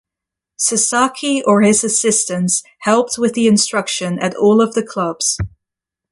[0.59, 5.37] Sasaki or his assistants helped with the instruction at all of the clubs.